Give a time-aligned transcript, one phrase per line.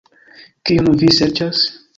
[0.71, 1.65] Kiun vi serĉas?